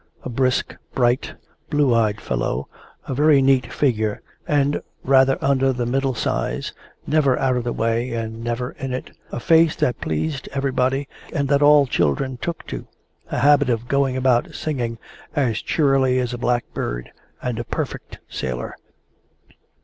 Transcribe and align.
A 0.23 0.29
brisk, 0.29 0.75
bright, 0.95 1.35
blue 1.69 1.93
eyed 1.93 2.19
fellow, 2.21 2.67
a 3.07 3.13
very 3.13 3.39
neat 3.39 3.71
figure 3.71 4.23
and 4.47 4.81
rather 5.03 5.37
under 5.41 5.71
the 5.71 5.85
middle 5.85 6.15
size, 6.15 6.73
never 7.05 7.37
out 7.37 7.55
of 7.55 7.63
the 7.63 7.71
way 7.71 8.11
and 8.13 8.43
never 8.43 8.71
in 8.79 8.95
it, 8.95 9.11
a 9.31 9.39
face 9.39 9.75
that 9.75 10.01
pleased 10.01 10.49
everybody 10.53 11.07
and 11.31 11.47
that 11.49 11.61
all 11.61 11.85
children 11.85 12.37
took 12.37 12.65
to, 12.65 12.87
a 13.29 13.37
habit 13.37 13.69
of 13.69 13.87
going 13.87 14.17
about 14.17 14.55
singing 14.55 14.97
as 15.35 15.61
cheerily 15.61 16.17
as 16.17 16.33
a 16.33 16.37
blackbird, 16.39 17.11
and 17.39 17.59
a 17.59 17.63
perfect 17.63 18.17
sailor. 18.27 18.75